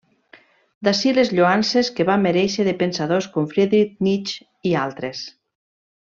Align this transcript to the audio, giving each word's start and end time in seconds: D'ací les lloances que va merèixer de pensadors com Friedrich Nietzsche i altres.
D'ací 0.87 1.11
les 1.17 1.29
lloances 1.39 1.91
que 1.99 2.07
va 2.09 2.15
merèixer 2.23 2.65
de 2.69 2.73
pensadors 2.81 3.27
com 3.37 3.49
Friedrich 3.55 3.93
Nietzsche 4.09 4.47
i 4.71 4.77
altres. 4.89 5.21